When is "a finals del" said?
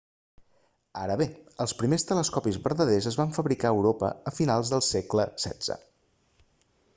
4.33-4.83